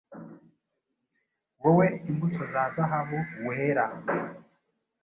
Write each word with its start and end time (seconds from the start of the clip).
Wowe 1.61 1.85
imbuto 2.09 2.41
za 2.53 2.63
zahabu 2.75 3.17
wera, 3.47 3.85